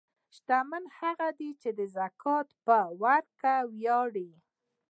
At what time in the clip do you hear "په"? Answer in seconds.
2.65-2.77